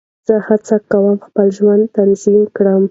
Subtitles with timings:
[0.27, 2.79] زه هڅه کوم خپل ژوند تنظیم کړم.